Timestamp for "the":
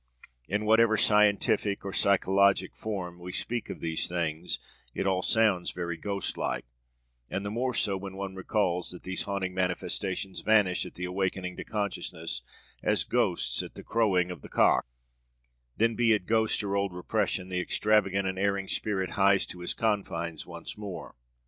7.45-7.51, 10.95-11.05, 13.75-13.83, 14.41-14.49, 17.49-17.59